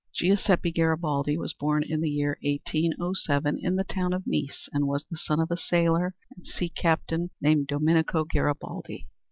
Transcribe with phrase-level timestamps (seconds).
[0.15, 5.05] Giuseppe Garibaldi was born in the year 1807, in the town of Nice, and was
[5.11, 9.05] the son of a sailor and sea captain named Domenico Garibaldi.